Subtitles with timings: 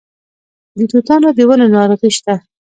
[0.77, 2.33] د توتانو د ونو ناروغي شته؟